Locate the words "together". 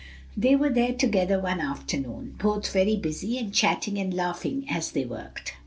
0.93-1.39